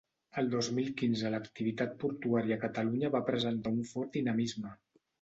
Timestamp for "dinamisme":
4.21-4.79